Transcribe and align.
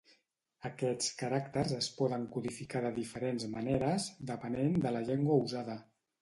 Aquests 0.67 1.09
caràcters 1.17 1.73
es 1.75 1.89
poden 1.97 2.25
codificar 2.37 2.81
de 2.87 2.91
diferents 2.97 3.45
maneres 3.53 4.09
depenent 4.33 4.75
de 4.87 4.95
la 4.97 5.05
llengua 5.13 5.39
usada. 5.45 5.79